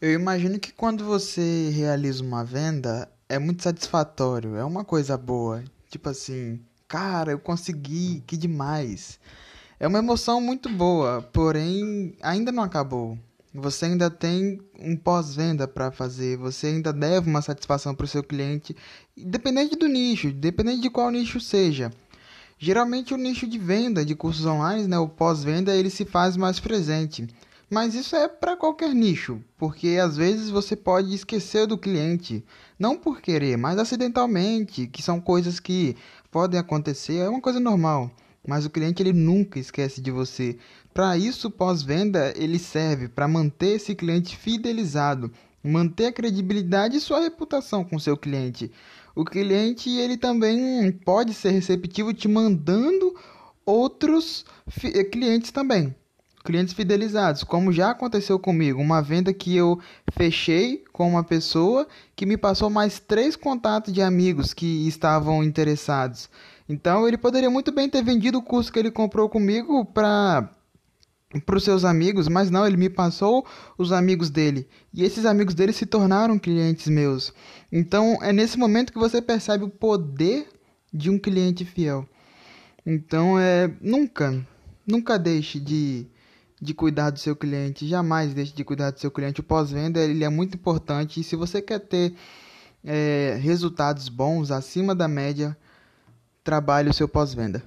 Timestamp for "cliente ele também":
49.24-50.92